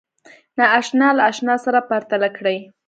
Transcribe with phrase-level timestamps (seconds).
[0.57, 2.57] ناآشنا له آشنا سره پرتله کړئ